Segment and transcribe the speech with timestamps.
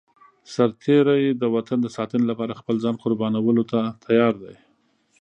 [0.53, 4.55] سرتېری د وطن د ساتنې لپاره خپل ځان قربانولو ته تيار دی.